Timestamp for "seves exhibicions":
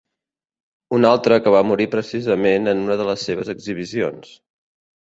3.31-4.35